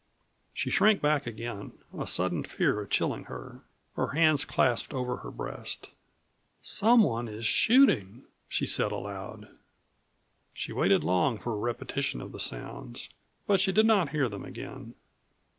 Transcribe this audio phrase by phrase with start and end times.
[0.51, 3.61] She shrank back again, a sudden fear chilling her,
[3.95, 5.91] her hands clasped over her breast.
[6.59, 9.47] "Someone is shooting," she said aloud.
[10.55, 13.09] She waited long for a repetition of the sounds.
[13.45, 14.95] But she did not hear them again.